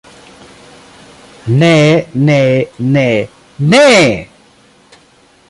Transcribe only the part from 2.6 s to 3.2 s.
ne.